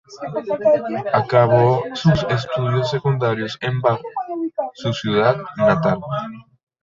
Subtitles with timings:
[1.13, 3.99] Acabó sus estudios secundarios en Bar,
[4.73, 5.99] su ciudad natal.